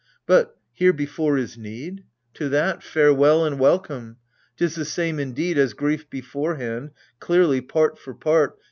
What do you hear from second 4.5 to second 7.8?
't is the same, indeed, As grief beforehand: clearly,